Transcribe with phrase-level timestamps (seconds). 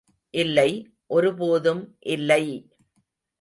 [0.33, 0.69] இல்லை,
[1.07, 1.83] ஒருபோதும்
[2.07, 2.43] இல்லை!